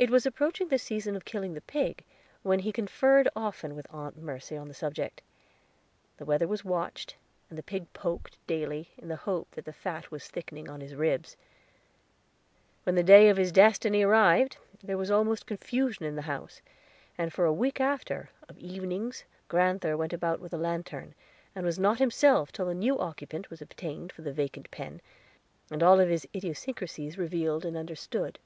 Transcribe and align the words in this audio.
It 0.00 0.08
was 0.08 0.24
approaching 0.24 0.68
the 0.68 0.78
season 0.78 1.14
of 1.14 1.26
killing 1.26 1.52
the 1.52 1.60
pig, 1.60 2.04
and 2.42 2.62
he 2.62 2.72
conferred 2.72 3.28
often 3.36 3.76
with 3.76 3.86
Aunt 3.92 4.16
Mercy 4.16 4.56
on 4.56 4.66
the 4.68 4.72
subject. 4.72 5.20
The 6.16 6.24
weather 6.24 6.48
was 6.48 6.64
watched, 6.64 7.16
and 7.50 7.58
the 7.58 7.62
pig 7.62 7.92
poked 7.92 8.38
daily, 8.46 8.88
in 8.96 9.08
the 9.08 9.16
hope 9.16 9.50
that 9.50 9.66
the 9.66 9.74
fat 9.74 10.10
was 10.10 10.26
thickening 10.28 10.70
on 10.70 10.80
his 10.80 10.94
ribs. 10.94 11.36
When 12.84 12.94
the 12.94 13.02
day 13.02 13.28
of 13.28 13.36
his 13.36 13.52
destiny 13.52 14.02
arrived, 14.02 14.56
there 14.82 14.96
was 14.96 15.10
almost 15.10 15.44
confusion 15.46 16.06
in 16.06 16.16
the 16.16 16.22
house, 16.22 16.62
and 17.18 17.30
for 17.30 17.44
a 17.44 17.52
week 17.52 17.78
after, 17.78 18.30
of 18.48 18.56
evenings, 18.56 19.24
grand'ther 19.48 19.98
went 19.98 20.14
about 20.14 20.40
with 20.40 20.54
a 20.54 20.56
lantern, 20.56 21.14
and 21.54 21.66
was 21.66 21.78
not 21.78 21.98
himself 21.98 22.52
till 22.52 22.70
a 22.70 22.74
new 22.74 22.98
occupant 22.98 23.50
was 23.50 23.60
obtained 23.60 24.12
for 24.12 24.22
the 24.22 24.32
vacant 24.32 24.70
pen, 24.70 25.02
and 25.70 25.82
all 25.82 25.98
his 25.98 26.26
idiosyncracies 26.34 27.18
revealed 27.18 27.66
and 27.66 27.76
understood. 27.76 28.38